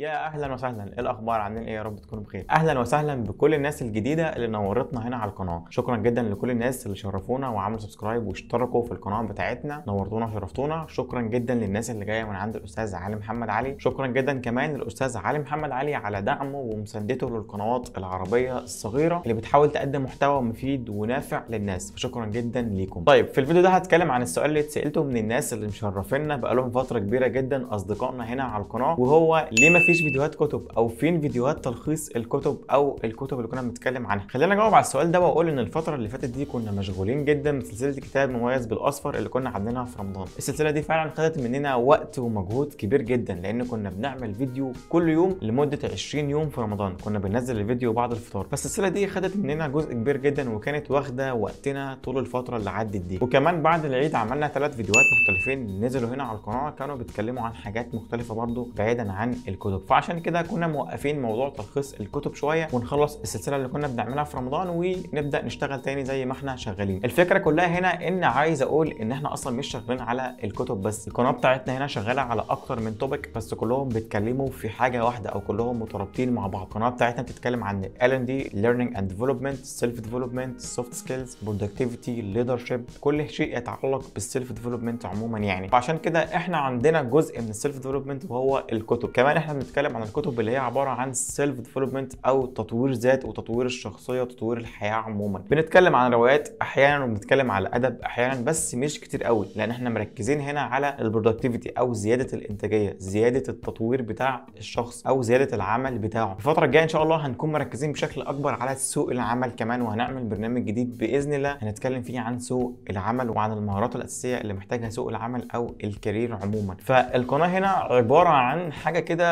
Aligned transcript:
يا 0.00 0.26
أهلا 0.26 0.52
وسهلا. 0.52 0.84
إيه 0.84 1.00
الأخبار؟ 1.00 1.40
عاملين 1.40 1.62
إيه؟ 1.62 1.74
يا 1.74 1.82
رب 1.82 1.96
تكونوا 1.96 2.24
بخير. 2.24 2.44
أهلا 2.50 2.80
وسهلا 2.80 3.14
بكل 3.14 3.54
الناس 3.54 3.82
الجديدة 3.82 4.36
اللي 4.36 4.46
نورتنا 4.46 5.08
هنا 5.08 5.16
على 5.16 5.30
القناة. 5.30 5.64
شكرا 5.70 5.96
جدا 5.96 6.22
لكل 6.22 6.50
الناس 6.50 6.86
اللي 6.86 6.96
شرفونا 6.96 7.48
وعملوا 7.48 7.78
سبسكرايب 7.78 8.26
واشتركوا 8.26 8.82
في 8.82 8.92
القناة 8.92 9.22
بتاعتنا. 9.22 9.82
نورتونا 9.86 10.26
وشرفتونا. 10.26 10.86
شكرا 10.88 11.20
جدا 11.22 11.54
للناس 11.54 11.90
اللي 11.90 12.04
جاية 12.04 12.24
من 12.24 12.34
عند 12.34 12.56
الأستاذ 12.56 12.94
علي 12.94 13.16
محمد 13.16 13.48
علي. 13.48 13.74
شكرا 13.78 14.06
جدا 14.06 14.40
كمان 14.40 14.74
للأستاذ 14.76 15.16
علي 15.16 15.38
محمد 15.38 15.70
علي 15.70 15.94
على 15.94 16.22
دعمه 16.22 16.58
ومساندته 16.58 17.30
للقنوات 17.30 17.98
العربية 17.98 18.58
الصغيرة 18.58 19.22
اللي 19.22 19.34
بتحاول 19.34 19.70
تقدم 19.72 20.02
محتوى 20.02 20.42
مفيد 20.42 20.88
ونافع 20.88 21.42
للناس. 21.50 21.92
فشكرا 21.92 22.26
جدا 22.26 22.62
ليكم. 22.62 23.04
طيب 23.04 23.26
في 23.26 23.40
الفيديو 23.40 23.62
ده 23.62 23.68
هتكلم 23.68 24.10
عن 24.10 24.22
السؤال 24.22 24.46
اللي 24.48 24.60
اتسألته 24.60 25.04
من 25.04 25.16
الناس 25.16 25.52
اللي 25.52 25.66
مشرفينا 25.66 26.36
بقالهم 26.36 26.70
فترة 26.70 26.98
كبيرة 26.98 27.26
جدا 27.26 27.74
أصدقائنا 27.74 28.24
هنا 28.24 28.42
على 28.42 28.62
القناة 28.62 29.00
وهو 29.00 29.48
ليه 29.52 29.70
مفيش 29.88 30.02
فيديوهات 30.02 30.34
كتب 30.34 30.66
أو 30.76 30.88
فين 30.88 31.20
فيديوهات 31.20 31.64
تلخيص 31.64 32.08
الكتب 32.16 32.58
أو 32.70 32.98
الكتب 33.04 33.36
اللي 33.36 33.48
كنا 33.48 33.62
بنتكلم 33.62 34.06
عنها. 34.06 34.26
خلينا 34.28 34.54
نجاوب 34.54 34.74
على 34.74 34.84
السؤال 34.84 35.10
ده 35.12 35.20
وأقول 35.20 35.48
إن 35.48 35.58
الفترة 35.58 35.94
اللي 35.94 36.08
فاتت 36.08 36.24
دي 36.24 36.44
كنا 36.44 36.70
مشغولين 36.70 37.24
جدا 37.24 37.58
بسلسله 37.58 37.92
كتاب 37.92 38.30
مميز 38.30 38.66
بالأصفر 38.66 39.14
اللي 39.18 39.28
كنا 39.28 39.50
عاملينها 39.50 39.84
في 39.84 39.98
رمضان. 39.98 40.26
السلسلة 40.38 40.70
دي 40.70 40.82
فعلا 40.82 41.10
خدت 41.10 41.38
مننا 41.38 41.74
وقت 41.74 42.18
ومجهود 42.18 42.74
كبير 42.74 43.02
جدا 43.02 43.34
لأن 43.34 43.64
كنا 43.64 43.90
بنعمل 43.90 44.34
فيديو 44.34 44.72
كل 44.88 45.08
يوم 45.08 45.38
لمدة 45.42 45.78
20 45.92 46.30
يوم 46.30 46.48
في 46.48 46.60
رمضان. 46.60 46.96
كنا 47.04 47.18
بننزل 47.18 47.60
الفيديو 47.60 47.92
بعد 47.92 48.12
الفطار. 48.12 48.46
فالسلسله 48.50 48.88
دي 48.88 49.06
خدت 49.06 49.36
مننا 49.36 49.68
جزء 49.68 49.92
كبير 49.92 50.16
جدا 50.16 50.50
وكانت 50.54 50.90
واخدة 50.90 51.34
وقتنا 51.34 51.98
طول 52.04 52.18
الفترة 52.18 52.56
اللي 52.56 52.70
عدت 52.70 52.96
دي. 52.96 53.18
وكمان 53.22 53.62
بعد 53.62 53.84
العيد 53.84 54.14
عملنا 54.14 54.48
ثلاث 54.48 54.76
فيديوهات 54.76 55.04
مختلفين 55.20 55.84
نزلوا 55.84 56.08
هنا 56.08 56.24
على 56.24 56.38
القناة 56.38 56.70
كانوا 56.70 56.96
بيتكلموا 56.96 57.42
عن 57.42 57.54
حاجات 57.54 57.94
مختلفة 57.94 58.34
برضو 58.34 58.68
بعيدا 58.76 59.12
عن 59.12 59.34
الكتب. 59.48 59.77
فعشان 59.88 60.20
كده 60.20 60.42
كنا 60.42 60.66
موقفين 60.66 61.22
موضوع 61.22 61.48
تلخيص 61.48 61.94
الكتب 61.94 62.34
شوية 62.34 62.68
ونخلص 62.72 63.16
السلسلة 63.20 63.56
اللي 63.56 63.68
كنا 63.68 63.86
بنعملها 63.86 64.24
في 64.24 64.36
رمضان 64.36 64.68
ونبدأ 64.68 65.44
نشتغل 65.44 65.82
تاني 65.82 66.04
زي 66.04 66.24
ما 66.24 66.32
إحنا 66.32 66.56
شغالين. 66.56 67.00
الفكرة 67.04 67.38
كلها 67.38 67.66
هنا 67.66 68.08
إن 68.08 68.24
عايز 68.24 68.62
أقول 68.62 68.88
إن 68.88 69.12
إحنا 69.12 69.32
أصلا 69.32 69.56
مش 69.56 69.66
شغالين 69.66 70.00
على 70.00 70.36
الكتب 70.44 70.76
بس. 70.76 71.08
القناة 71.08 71.30
بتاعتنا 71.30 71.78
هنا 71.78 71.86
شغالة 71.86 72.22
على 72.22 72.44
أكتر 72.50 72.80
من 72.80 72.98
توبيك 72.98 73.30
بس 73.34 73.54
كلهم 73.54 73.88
بيتكلموا 73.88 74.48
في 74.48 74.68
حاجة 74.68 75.04
واحدة 75.04 75.30
أو 75.30 75.40
كلهم 75.40 75.82
مترابطين 75.82 76.32
مع 76.32 76.46
بعض. 76.46 76.62
القناة 76.62 76.88
بتاعتنا 76.88 77.22
بتتكلم 77.22 77.64
عن 77.64 77.84
ال 77.84 78.12
ان 78.12 78.24
دي 78.24 78.44
learning 78.44 78.96
and 78.96 79.02
development 79.12 79.66
self 79.80 80.00
development 80.06 80.62
soft 80.76 80.94
skills 80.94 81.36
productivity 81.46 82.36
leadership 82.36 82.80
كل 83.00 83.28
شيء 83.30 83.58
يتعلق 83.58 84.04
بال 84.14 84.27
self 84.27 84.52
development 84.52 85.06
عموما 85.06 85.38
يعني. 85.38 85.68
فعشان 85.68 85.98
كده 85.98 86.20
إحنا 86.20 86.56
عندنا 86.56 87.02
جزء 87.02 87.40
من 87.40 87.48
ال 87.48 87.54
self 87.54 87.76
development 87.76 88.24
وهو 88.28 88.64
الكتب. 88.72 89.08
كمان 89.08 89.36
إحنا 89.36 89.54
بنتكلم 89.68 89.96
عن 89.96 90.02
الكتب 90.02 90.40
اللي 90.40 90.50
هي 90.50 90.56
عبارة 90.56 90.90
عن 90.90 91.12
self 91.12 91.60
development 91.60 92.12
أو 92.26 92.46
تطوير 92.46 92.92
ذات 92.92 93.24
وتطوير 93.24 93.66
الشخصية 93.66 94.22
وتطوير 94.22 94.58
الحياة 94.58 94.92
عموما. 94.92 95.38
بنتكلم 95.50 95.96
عن 95.96 96.12
روايات 96.12 96.48
أحيانا 96.62 97.04
وبنتكلم 97.04 97.50
على 97.50 97.68
ادب 97.72 98.00
أحيانا 98.00 98.40
بس 98.40 98.74
مش 98.74 99.00
كتير 99.00 99.24
قوي 99.24 99.46
لأن 99.56 99.70
إحنا 99.70 99.90
مركزين 99.90 100.40
هنا 100.40 100.60
على 100.60 100.96
ال 101.00 101.05
productivity 101.05 101.68
أو 101.70 101.92
زيادة 101.92 102.26
الإنتاجية 102.38 102.96
زيادة 102.98 103.42
التطوير 103.52 104.02
بتاع 104.02 104.46
الشخص 104.58 105.06
أو 105.06 105.22
زيادة 105.22 105.56
العمل 105.56 105.98
بتاعه. 105.98 106.36
الفترة 106.36 106.64
الجاية 106.64 106.82
إن 106.84 106.88
شاء 106.88 107.02
الله 107.02 107.26
هنكون 107.26 107.52
مركزين 107.52 107.92
بشكل 107.92 108.22
أكبر 108.22 108.54
على 108.54 108.74
سوق 108.74 109.10
العمل 109.10 109.50
كمان 109.50 109.82
وهنعمل 109.82 110.24
برنامج 110.24 110.64
جديد 110.64 110.98
بإذن 110.98 111.32
الله 111.34 111.56
هنتكلم 111.62 112.02
فيه 112.02 112.20
عن 112.20 112.38
سوق 112.38 112.76
العمل 112.90 113.30
وعن 113.30 113.52
المهارات 113.52 113.96
الأساسية 113.96 114.36
اللي 114.40 114.54
محتاجها 114.54 114.90
سوق 114.90 115.08
العمل 115.08 115.48
أو 115.54 115.74
ال 115.84 115.91
career 115.91 116.34
عموما. 116.42 116.76
فالقناة 116.84 117.46
هنا 117.46 117.68
عبارة 117.68 118.28
عن 118.28 118.72
حاجة 118.72 119.00
كده 119.00 119.28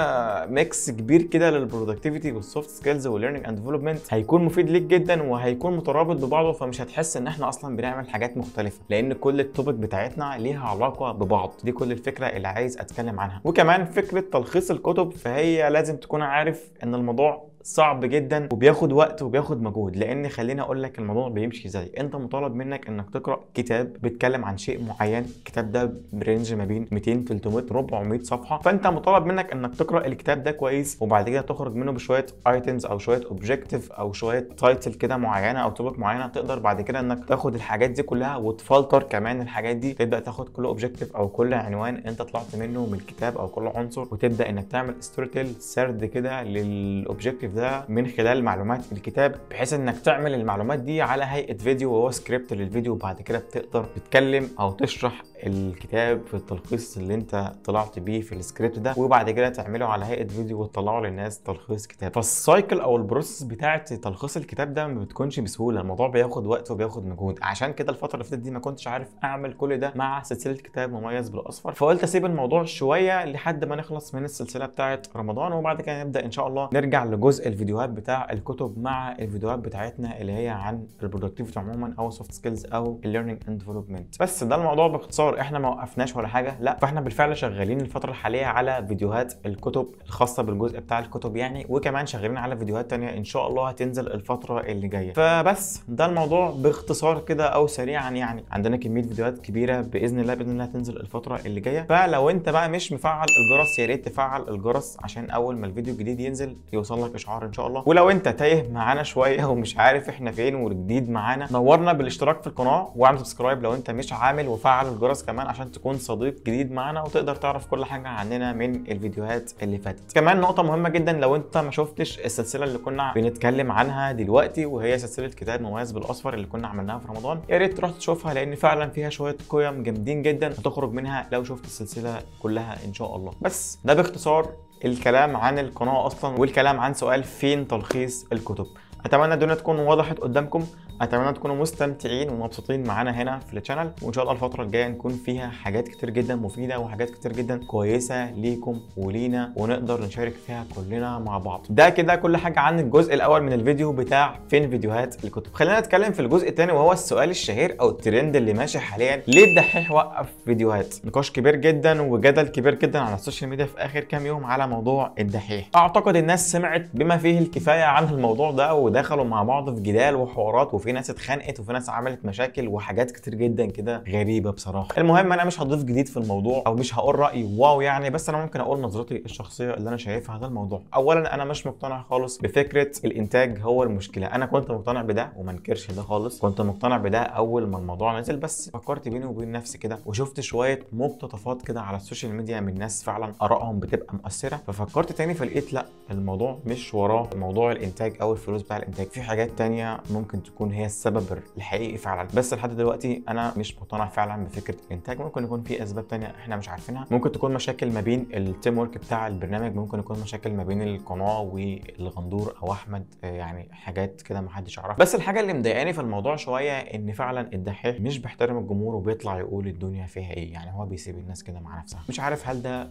mix 0.50 0.90
كبير 0.90 1.22
كده 1.22 1.50
لل 1.50 1.62
productivity 1.62 2.32
وال 2.32 2.45
soft 2.45 2.70
skills 2.70 3.06
وال 3.06 3.14
learning 3.14 3.46
and 3.46 3.58
development 3.58 3.98
هيكون 4.10 4.44
مفيد 4.44 4.70
ليك 4.70 4.82
جدا 4.82 5.22
وهيكون 5.22 5.76
مترابط 5.76 6.16
ببعضه 6.24 6.52
فمش 6.52 6.80
هتحس 6.80 7.16
إن 7.16 7.26
إحنا 7.26 7.48
أصلا 7.48 7.76
بنعمل 7.76 8.08
حاجات 8.08 8.36
مختلفة 8.36 8.80
لأن 8.90 9.12
كل 9.12 9.40
ال 9.40 9.46
topic 9.46 9.74
بتاعتنا 9.74 10.36
ليها 10.38 10.66
علاقة 10.68 11.12
ببعض. 11.12 11.52
دي 11.64 11.72
كل 11.72 11.92
الفكرة 11.92 12.26
اللي 12.26 12.48
عايز 12.48 12.78
أتكلم 12.78 13.20
عنها. 13.20 13.40
وكمان 13.44 13.84
فكرة 13.84 14.20
تلخيص 14.32 14.70
الكتب 14.70 15.10
فهي 15.12 15.70
لازم 15.70 15.96
تكون 15.96 16.22
عارف 16.22 16.70
إن 16.82 16.94
الموضوع 16.94 17.44
صعب 17.66 18.04
جدا 18.04 18.48
وبياخد 18.52 18.92
وقت 18.92 19.22
وبياخد 19.22 19.62
مجهود. 19.62 19.96
لأن 19.96 20.28
خليني 20.28 20.60
أقول 20.60 20.82
لك 20.82 20.98
الموضوع 20.98 21.28
بيمشي 21.28 21.68
إزاي. 21.68 21.90
أنت 21.98 22.16
مطالب 22.16 22.54
منك 22.54 22.88
إنك 22.88 23.10
تقرأ 23.10 23.40
كتاب 23.54 23.92
بيتكلم 24.02 24.44
عن 24.44 24.58
شيء 24.58 24.84
معين. 24.84 25.24
الكتاب 25.38 25.72
ده 25.72 25.92
ب 26.12 26.19
range 26.19 26.54
ما 26.54 26.64
بين 26.64 26.86
200 26.92 27.24
300 27.24 27.66
400 27.70 28.22
صفحة. 28.22 28.58
فأنت 28.58 28.86
مطالب 28.86 29.26
منك 29.26 29.52
إنك 29.52 29.74
تقرأ 29.74 30.06
الكتاب 30.06 30.42
ده 30.42 30.50
كويس 30.50 30.98
وبعد 31.00 31.28
كده 31.28 31.40
تخرج 31.40 31.74
منه 31.74 31.92
بشوية 31.92 32.26
items 32.46 32.86
أو 32.86 32.98
شوية 32.98 33.22
objective 33.26 33.92
أو 33.92 34.12
شوية 34.12 34.48
title 34.58 34.94
كده 34.94 35.16
معينة 35.16 35.58
أو 35.58 35.70
topic 35.70 35.98
معينة. 35.98 36.26
تقدر 36.26 36.58
بعد 36.58 36.80
كده 36.80 37.00
إنك 37.00 37.24
تاخد 37.28 37.54
الحاجات 37.54 37.90
دي 37.90 38.02
كلها 38.02 38.36
وتفلتر 38.36 39.02
كمان 39.02 39.40
الحاجات 39.42 39.76
دي. 39.76 39.92
تبدأ 39.92 40.20
تاخد 40.20 40.48
كل 40.48 40.64
objective 40.64 41.16
أو 41.16 41.28
كل 41.28 41.54
عنوان 41.54 41.96
أنت 41.96 42.22
طلعت 42.22 42.56
منه 42.56 42.86
من 42.86 42.94
الكتاب 42.94 43.38
أو 43.38 43.48
كل 43.48 43.66
عنصر. 43.66 44.02
وتبدأ 44.02 44.48
إنك 44.48 44.66
تعمل 44.70 44.94
story 45.00 45.46
سرد 45.58 46.04
كده 46.04 46.42
لل 46.42 46.63
objective 46.63 47.55
ده 47.56 47.84
من 47.88 48.06
خلال 48.06 48.44
معلومات 48.44 48.80
الكتاب 48.92 49.34
بحيث 49.50 49.72
إنك 49.72 49.98
تعمل 49.98 50.34
المعلومات 50.34 50.78
دي 50.78 51.02
على 51.02 51.24
هيئة 51.24 51.56
فيديو 51.58 51.92
وهو 51.92 52.10
سكريبت 52.10 52.52
للفيديو 52.52 52.92
وبعد 52.92 53.22
كده 53.22 53.38
بتقدر 53.38 53.84
تتكلم 53.84 54.48
أو 54.60 54.72
تشرح 54.72 55.22
الكتاب 55.42 56.26
في 56.26 56.34
التلخيص 56.34 56.96
اللي 56.96 57.14
انت 57.14 57.52
طلعت 57.64 57.98
بيه 57.98 58.20
في 58.20 58.34
السكريبت 58.34 58.78
ده 58.78 58.94
وبعد 58.96 59.30
كده 59.30 59.48
تعمله 59.48 59.86
على 59.86 60.04
هيئة 60.04 60.26
فيديو 60.28 60.60
وتطلعه 60.60 61.00
للناس 61.00 61.42
تلخيص 61.42 61.86
كتاب. 61.86 62.14
فال 62.14 62.33
cycle 62.33 62.80
أو 62.80 62.96
ال 62.96 63.02
process 63.02 63.42
بتاعة 63.42 63.94
تلخيص 63.96 64.36
الكتاب 64.36 64.74
ده 64.74 64.86
ما 64.86 65.00
بتكونش 65.00 65.40
بسهولة 65.40 65.80
الموضوع 65.80 66.08
بياخد 66.08 66.46
وقت 66.46 66.70
وبياخد 66.70 67.06
مجهود. 67.06 67.38
عشان 67.42 67.72
كده 67.72 67.90
الفترة 67.92 68.14
اللي 68.14 68.24
فاتت 68.24 68.38
دي 68.42 68.50
ما 68.50 68.58
كنتش 68.58 68.88
عارف 68.88 69.08
أعمل 69.24 69.52
كل 69.52 69.78
ده 69.78 69.92
مع 69.96 70.22
سلسلة 70.22 70.54
كتاب 70.54 70.92
مميز 70.92 71.28
بالأصفر. 71.28 71.72
فقلت 71.72 72.02
أسيب 72.02 72.24
الموضوع 72.24 72.64
شوية 72.64 73.24
لحد 73.24 73.64
ما 73.64 73.76
نخلص 73.76 74.14
من 74.14 74.24
السلسلة 74.24 74.66
بتاعة 74.66 75.02
رمضان 75.16 75.52
وبعد 75.52 75.80
كده 75.82 76.04
نبدأ 76.04 76.24
إن 76.24 76.30
شاء 76.30 76.46
الله 76.46 76.68
نرجع 76.72 77.04
لجزء 77.04 77.48
الفيديوهات 77.48 77.90
بتاع 77.90 78.32
الكتب 78.32 78.78
مع 78.78 79.12
الفيديوهات 79.12 79.58
بتاعتنا 79.58 80.20
اللي 80.20 80.32
هي 80.32 80.48
عن 80.48 80.86
ال 81.02 81.06
productivity 81.06 81.58
عموما 81.60 81.94
أو 81.98 82.10
soft 82.10 82.32
skills 82.32 82.66
أو 82.66 83.00
ال 83.04 83.08
learning 83.08 83.42
and 83.48 83.58
development 83.58 84.22
بس 84.22 84.44
ده 84.44 84.54
الموضوع 84.56 84.88
باختصار. 84.88 85.35
إحنا 85.40 85.58
ما 85.58 85.68
وقفناش 85.68 86.16
ولا 86.16 86.28
حاجة 86.28 86.56
لأ 86.60 86.76
فإحنا 86.80 87.00
بالفعل 87.00 87.36
شغالين 87.36 87.80
الفترة 87.80 88.10
الحالية 88.10 88.46
على 88.46 88.84
فيديوهات 88.88 89.34
الكتب 89.46 89.88
الخاصة 90.06 90.42
بالجزء 90.42 90.80
بتاع 90.80 90.98
الكتب 90.98 91.36
يعني 91.36 91.66
وكمان 91.68 92.06
شغالين 92.06 92.36
على 92.36 92.56
فيديوهات 92.56 92.90
تانية 92.90 93.16
إن 93.16 93.24
شاء 93.24 93.48
الله 93.48 93.68
هتنزل 93.68 94.06
الفترة 94.06 94.60
اللي 94.60 94.88
جاية. 94.88 95.12
فبس 95.12 95.82
ده 95.88 96.06
الموضوع 96.06 96.50
باختصار 96.50 97.18
كده 97.20 97.44
أو 97.46 97.66
سريعا 97.66 98.10
يعني. 98.10 98.44
عندنا 98.50 98.76
كمية 98.76 99.02
فيديوهات 99.02 99.38
كبيرة 99.38 99.80
بإذن 99.80 100.20
الله 100.20 100.34
بإذن 100.34 100.50
الله 100.50 100.64
هتنزل 100.64 100.96
الفترة 100.96 101.40
اللي 101.46 101.60
جاية. 101.60 101.86
فلو 101.88 102.30
أنت 102.30 102.48
بقى 102.48 102.68
مش 102.68 102.92
مفعل 102.92 103.26
الجرس 103.28 103.78
يا 103.78 103.86
ريت 103.86 104.08
تفعل 104.08 104.48
الجرس 104.48 104.96
عشان 105.02 105.30
أول 105.30 105.56
ما 105.56 105.66
الفيديو 105.66 105.94
الجديد 105.94 106.20
ينزل 106.20 106.56
يوصل 106.72 107.04
لك 107.04 107.14
إشعار 107.14 107.44
إن 107.44 107.52
شاء 107.52 107.66
الله. 107.66 107.82
ولو 107.86 108.10
أنت 108.10 108.28
تايه 108.28 108.72
معانا 108.72 109.02
شوية 109.02 109.44
ومش 109.50 109.78
عارف 109.78 110.08
إحنا 110.08 110.30
فين 110.30 110.54
وجديد 110.54 111.10
معانا 111.10 111.48
نورنا 111.52 111.92
بالاشتراك 111.92 112.40
في 112.40 112.46
القناة 112.46 112.92
واعمل 112.96 113.18
subscribe 113.18 113.62
لو 113.62 113.74
أنت 113.74 113.90
مش 113.90 114.12
عامل 114.12 114.48
وفعل 114.48 114.88
الجرس 114.88 115.15
كمان 115.24 115.46
عشان 115.46 115.72
تكون 115.72 115.98
صديق 115.98 116.34
جديد 116.46 116.72
معانا 116.72 117.02
وتقدر 117.02 117.34
تعرف 117.34 117.66
كل 117.66 117.84
حاجة 117.84 118.08
عننا 118.08 118.52
من 118.52 118.74
الفيديوهات 118.74 119.52
اللي 119.62 119.78
فاتت. 119.78 120.12
كمان 120.12 120.40
نقطة 120.40 120.62
مهمة 120.62 120.88
جدا 120.88 121.12
لو 121.12 121.36
انت 121.36 121.58
ما 121.58 121.70
شفتش 121.70 122.18
السلسلة 122.18 122.64
اللي 122.64 122.78
كنا 122.78 123.12
بنتكلم 123.14 123.72
عنها 123.72 124.12
دلوقتي 124.12 124.66
وهي 124.66 124.98
سلسلة 124.98 125.28
كتاب 125.28 125.60
مميز 125.62 125.92
بالأصفر 125.92 126.34
اللي 126.34 126.46
كنا 126.46 126.68
عملناها 126.68 126.98
في 126.98 127.08
رمضان 127.08 127.40
يا 127.48 127.58
ريت 127.58 127.76
تروح 127.76 127.90
تشوفها 127.90 128.34
لأن 128.34 128.54
فعلا 128.54 128.90
فيها 128.90 129.08
شوية 129.08 129.36
قيم 129.48 129.82
جامدين 129.82 130.22
جدا 130.22 130.48
هتخرج 130.52 130.92
منها 130.92 131.28
لو 131.32 131.44
شفت 131.44 131.64
السلسلة 131.64 132.18
كلها 132.42 132.78
إن 132.84 132.94
شاء 132.94 133.16
الله. 133.16 133.32
بس 133.42 133.78
ده 133.84 133.94
باختصار 133.94 134.48
الكلام 134.84 135.36
عن 135.36 135.58
القناة 135.58 136.06
أصلا 136.06 136.38
والكلام 136.40 136.80
عن 136.80 136.94
سؤال 136.94 137.24
فين 137.24 137.68
تلخيص 137.68 138.26
الكتب. 138.32 138.66
أتمنى 139.06 139.34
الدنيا 139.34 139.54
تكون 139.54 139.78
وضحت 139.78 140.18
قدامكم. 140.18 140.66
أتمنى 141.00 141.32
تكونوا 141.32 141.56
مستمتعين 141.56 142.30
ومبسوطين 142.30 142.86
معانا 142.86 143.10
هنا 143.10 143.38
في 143.38 143.58
ال 143.58 143.62
channel 143.62 143.90
وإن 144.02 144.12
شاء 144.12 144.22
الله 144.24 144.34
الفترة 144.34 144.62
الجاية 144.62 144.88
نكون 144.88 145.12
فيها 145.12 145.48
حاجات 145.48 145.88
كتير 145.88 146.10
جدا 146.10 146.36
مفيدة 146.36 146.78
وحاجات 146.78 147.10
كتير 147.10 147.32
جدا 147.32 147.64
كويسة 147.66 148.30
ليكم 148.30 148.80
ولينا 148.96 149.52
ونقدر 149.56 150.02
نشارك 150.04 150.32
فيها 150.46 150.64
كلنا 150.76 151.18
مع 151.18 151.38
بعض. 151.38 151.66
ده 151.70 151.88
كده 151.88 152.16
كل 152.16 152.36
حاجة 152.36 152.60
عن 152.60 152.80
الجزء 152.80 153.14
الأول 153.14 153.42
من 153.42 153.52
الفيديو 153.52 153.92
بتاع 153.92 154.38
فين 154.50 154.70
فيديوهات 154.70 155.24
الكتب 155.24 155.54
خلينا 155.54 155.80
نتكلم 155.80 156.12
في 156.12 156.20
الجزء 156.20 156.48
الثاني 156.48 156.72
وهو 156.72 156.92
السؤال 156.92 157.30
الشهير 157.30 157.76
أو 157.80 157.88
الترند 157.88 158.36
اللي 158.36 158.52
ماشي 158.54 158.78
حاليا. 158.78 159.22
ليه 159.26 159.44
الدحيح 159.44 159.90
وقف 159.92 160.26
فيديوهات؟ 160.44 160.94
نقاش 161.04 161.30
كبير 161.30 161.56
جدا 161.56 162.02
وجدل 162.02 162.48
كبير 162.48 162.74
جدا 162.74 162.98
على 162.98 163.14
ال 163.14 163.19
social 163.19 163.50
media 163.50 163.64
في 163.66 163.78
آخر 163.78 164.00
كام 164.00 164.26
يوم 164.26 164.44
على 164.44 164.66
موضوع 164.66 165.12
الدحيح. 165.18 165.68
أعتقد 165.76 166.16
الناس 166.16 166.52
سمعت 166.52 166.86
بما 166.94 167.16
فيه 167.16 167.38
الكفاية 167.38 167.84
عن 167.84 168.04
الموضوع 168.04 168.50
ده 168.50 168.74
وده 168.74 168.95
ودخلوا 168.96 169.24
مع 169.24 169.42
بعض 169.42 169.74
في 169.74 169.80
جدال 169.80 170.14
وحوارات 170.16 170.74
وفي 170.74 170.92
ناس 170.92 171.10
اتخانقت 171.10 171.60
وفي 171.60 171.72
ناس 171.72 171.90
عملت 171.90 172.24
مشاكل 172.24 172.68
وحاجات 172.68 173.10
كتير 173.10 173.34
جدا 173.34 173.66
كده 173.66 174.02
غريبة 174.08 174.50
بصراحة. 174.50 174.88
المهم 174.98 175.32
أنا 175.32 175.44
مش 175.44 175.60
هضيف 175.60 175.84
جديد 175.84 176.08
في 176.08 176.16
الموضوع 176.16 176.62
أو 176.66 176.74
مش 176.74 176.98
هقول 176.98 177.18
رايي 177.18 177.56
wow 177.58 177.80
يعني 177.80 178.10
بس 178.10 178.28
أنا 178.28 178.38
ممكن 178.42 178.60
أقول 178.60 178.80
نظرتي 178.80 179.16
الشخصية 179.16 179.74
اللي 179.74 179.88
أنا 179.88 179.96
شايفها 179.96 180.36
هذا 180.36 180.46
الموضوع. 180.46 180.82
اولا 180.94 181.34
أنا 181.34 181.44
مش 181.44 181.66
مقتنع 181.66 182.02
خالص 182.02 182.38
بفكرة 182.38 182.90
الإنتاج 183.04 183.58
هو 183.60 183.82
المشكلة. 183.82 184.26
أنا 184.26 184.46
كنت 184.46 184.70
مقتنع 184.70 185.02
بده 185.02 185.32
وما 185.36 185.50
انكرش 185.52 185.90
ده 185.90 186.02
خالص. 186.02 186.38
كنت 186.40 186.60
مقتنع 186.60 186.96
بده 186.96 187.18
أول 187.18 187.66
ما 187.66 187.78
الموضوع 187.78 188.18
نزل 188.20 188.36
بس 188.36 188.70
فكرت 188.70 189.08
بيني 189.08 189.24
وبين 189.24 189.52
نفسي 189.52 189.78
كده 189.78 189.98
وشفت 190.06 190.40
شوية 190.40 190.80
مقتطفات 190.92 191.62
كده 191.62 191.80
على 191.80 191.96
ال 191.96 192.01
social 192.01 192.34
media 192.34 192.60
من 192.60 192.78
ناس 192.78 193.02
فعلا 193.02 193.32
آرائهم 193.42 193.80
بتبقى 193.80 194.14
مؤثرة. 194.16 194.56
ففكرت 194.66 195.12
تاني 195.12 195.34
فلقيت 195.34 195.72
لأ 195.72 195.86
الموضوع 196.10 196.58
مش 196.66 196.94
وراه 196.94 197.28
موضوع 197.34 197.72
الإنتاج 197.72 198.16
أو 198.20 198.32
الفلوس 198.32 198.62
بتاع 198.62 198.76
الإنتاج. 198.86 199.06
في 199.06 199.22
حاجات 199.22 199.50
تانية 199.50 200.00
ممكن 200.10 200.42
تكون 200.42 200.72
هي 200.72 200.86
السبب 200.86 201.38
الحقيقي 201.56 201.96
فعلا. 201.96 202.28
بس 202.34 202.54
لحد 202.54 202.76
دلوقتي 202.76 203.22
أنا 203.28 203.52
مش 203.56 203.76
مقتنع 203.78 204.06
فعلا 204.08 204.44
بفكرة 204.44 204.76
الإنتاج. 204.86 205.20
ممكن 205.20 205.44
يكون 205.44 205.62
في 205.62 205.82
أسباب 205.82 206.08
تانية 206.08 206.26
إحنا 206.26 206.56
مش 206.56 206.68
عارفينها. 206.68 207.06
ممكن 207.10 207.32
تكون 207.32 207.54
مشاكل 207.54 207.90
ما 207.90 208.00
بين 208.00 208.26
ال 208.34 208.78
teamwork 208.78 208.98
بتاع 208.98 209.26
البرنامج. 209.26 209.74
ممكن 209.74 209.98
يكون 209.98 210.20
مشاكل 210.20 210.52
ما 210.52 210.64
بين 210.64 210.82
القناة 210.82 211.40
والغندور 211.40 212.56
أو 212.62 212.72
أحمد. 212.72 213.14
آه، 213.24 213.30
يعني 213.30 213.68
حاجات 213.72 214.22
كده 214.22 214.40
ما 214.40 214.50
حدش 214.50 214.76
يعرفها. 214.76 214.96
بس 214.96 215.14
الحاجة 215.14 215.40
اللي 215.40 215.52
مضايقاني 215.52 215.92
في 215.92 216.00
الموضوع 216.00 216.36
شوية 216.36 216.72
إن 216.78 217.12
فعلا 217.12 217.52
الدحيح 217.54 218.00
مش 218.00 218.18
بيحترم 218.18 218.58
الجمهور 218.58 218.94
وبيطلع 218.94 219.38
يقول 219.38 219.66
الدنيا 219.66 220.06
فيها 220.06 220.30
إيه. 220.30 220.52
يعني 220.52 220.72
هو 220.72 220.86
بيسيب 220.86 221.18
الناس 221.18 221.42
كده 221.42 221.60
مع 221.60 221.80
نفسها. 221.80 222.00
مش 222.08 222.20
عارف 222.20 222.48
هل 222.48 222.62
ده 222.62 222.90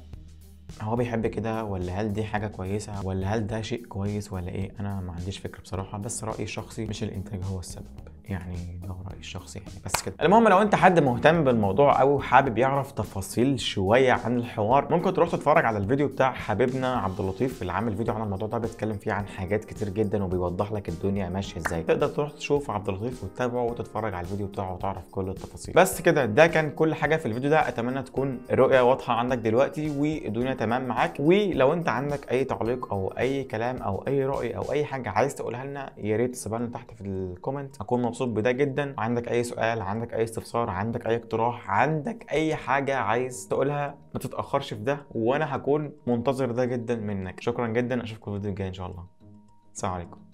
هو 0.82 0.96
بيحب 0.96 1.28
كده 1.28 1.64
ولا 1.64 2.02
هل 2.02 2.14
دي 2.14 2.24
حاجة 2.24 2.48
كويسة 2.48 3.06
ولا 3.06 3.28
هل 3.36 3.48
ده 3.48 3.62
شيء 3.62 3.86
كويس 3.86 4.34
ولا 4.34 4.50
إيه؟ 4.50 4.72
أنا 4.80 5.02
ما 5.02 5.14
عنديش 5.14 5.38
فكرة 5.38 5.62
بصراحة 5.62 5.98
بس 5.98 6.24
رأيي 6.24 6.44
الشخصي 6.44 6.86
مش 6.86 7.04
الإنتاج 7.04 7.40
هو 7.44 7.60
السبب. 7.60 7.86
يعني 8.30 8.80
ده 8.84 8.96
رأيي 9.08 9.20
الشخصي 9.20 9.60
يعني 9.60 9.72
بس 9.86 10.02
كده. 10.02 10.16
المهم 10.22 10.48
لو 10.48 10.62
أنت 10.62 10.76
حد 10.76 11.00
مهتم 11.00 11.44
بالموضوع 11.44 12.02
أو 12.02 12.20
حابب 12.20 12.58
يعرف 12.58 12.92
تفاصيل 12.92 13.60
شوية 13.60 14.12
عن 14.14 14.38
الحوار 14.38 14.88
ممكن 14.92 15.14
تروح 15.14 15.30
تتفرج 15.30 15.66
على 15.66 15.78
الفيديو 15.78 16.08
بتاع 16.08 16.34
حبيبنا 16.34 16.96
عبد 16.96 17.20
اللطيف 17.20 17.62
اللي 17.62 17.74
عامل 17.74 17.96
فيديو 17.98 18.14
عن 18.14 18.22
الموضوع 18.22 18.48
ده 18.48 18.58
بيتكلم 18.58 18.98
فيه 18.98 19.12
عن 19.14 19.28
حاجات 19.28 19.66
كتير 19.66 19.90
جدا 19.90 20.24
وبيوضح 20.24 20.72
لك 20.72 20.90
الدنيا 20.90 21.30
ماشية 21.30 21.58
إزاي. 21.58 21.84
تقدر 21.84 22.08
تروح 22.08 22.32
تشوف 22.32 22.72
عبد 22.72 22.90
اللطيف 22.90 23.24
وتتابعه 23.24 23.64
وتتفرج 23.64 24.14
على 24.14 24.24
الفيديو 24.24 24.48
بتاعه 24.48 24.74
وتعرف 24.74 25.04
كل 25.12 25.30
التفاصيل. 25.30 25.74
بس 25.76 26.02
كده 26.02 26.26
ده 26.26 26.48
كان 26.48 26.72
كل 26.72 26.94
حاجة 26.94 27.16
في 27.16 27.26
الفيديو 27.26 27.50
ده. 27.50 27.68
أتمنى 27.68 28.04
تكون 28.04 28.40
الرؤية 28.52 28.82
واضحة 28.82 29.14
عندك 29.14 29.38
دلوقتي 29.38 29.90
والدنيا 30.00 30.54
تمام 30.54 30.86
معاك. 30.88 31.14
ولو 31.20 31.74
أنت 31.74 31.90
عندك 31.90 32.32
أي 32.32 32.44
تعليق 32.44 32.94
أو 32.94 33.14
أي 33.18 33.44
كلام 33.44 33.78
أو 33.78 34.04
أي 34.08 34.26
رأي 34.26 34.58
أو 34.58 34.72
أي 34.72 34.86
حاجة 34.86 35.10
عايز 35.10 35.36
تقولها 35.36 35.66
لنا 35.66 35.90
يا 35.98 36.18
ريت 36.18 36.32
تسيبها 36.32 36.60
لنا 36.60 36.68
تحت 36.68 36.92
في 36.94 37.02
ال 37.02 37.11
comment. 37.11 37.82
أكون 37.82 38.02
مبسوط 38.02 38.15
بده 38.22 38.52
جدا. 38.52 38.96
عندك 38.98 39.32
أي 39.32 39.44
سؤال 39.44 39.82
عندك 39.82 40.14
أي 40.14 40.24
استفسار 40.24 40.70
عندك 40.70 41.08
أي 41.08 41.16
اقتراح 41.16 41.70
عندك 41.70 42.26
أي 42.32 42.56
حاجة 42.56 42.98
عايز 42.98 43.48
تقولها 43.48 43.98
ما 44.14 44.20
تتأخرش 44.20 44.74
في 44.74 44.84
ده 44.84 44.98
وأنا 45.12 45.56
هكون 45.56 45.92
منتظر 46.08 46.52
ده 46.52 46.66
جدا 46.66 46.96
منك. 46.96 47.40
شكرا 47.42 47.68
جدا. 47.68 48.04
أشوفكم 48.04 48.32
في 48.32 48.38
الفيديو 48.38 48.50
الجاي 48.50 48.68
إن 48.68 48.74
شاء 48.74 48.88
الله. 48.88 49.06
السلام 49.74 49.94
عليكم. 49.94 50.25